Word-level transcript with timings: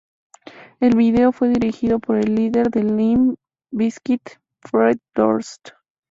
El 0.79 0.97
video 0.97 1.31
fue 1.31 1.49
dirigido 1.49 1.99
por 1.99 2.17
el 2.17 2.33
líder 2.33 2.71
de 2.71 2.81
Limp 2.85 3.37
Bizkit, 3.69 4.23
Fred 4.61 4.97
Durst. 5.13 5.73